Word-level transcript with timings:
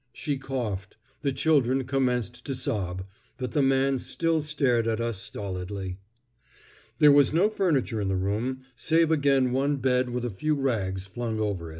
She 0.13 0.39
coughed. 0.39 0.97
The 1.21 1.31
children 1.31 1.83
commenced 1.83 2.43
to 2.45 2.55
sob, 2.55 3.05
but 3.37 3.51
the 3.51 3.61
man 3.61 3.99
still 3.99 4.41
stared 4.41 4.87
at 4.87 4.99
us 4.99 5.19
stolidly. 5.19 5.99
There 6.97 7.11
was 7.11 7.35
no 7.35 7.49
furniture 7.51 8.01
in 8.01 8.07
the 8.07 8.15
room, 8.15 8.61
save 8.75 9.11
again 9.11 9.51
one 9.51 9.75
bed 9.75 10.09
with 10.09 10.25
a 10.25 10.31
few 10.31 10.55
rags 10.59 11.05
flung 11.05 11.39
over. 11.39 11.69